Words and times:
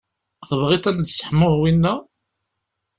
Tebɣiḍ 0.47 0.83
ad 0.85 0.95
m-d-sseḥmuɣ 0.97 1.53
winna? 1.61 1.93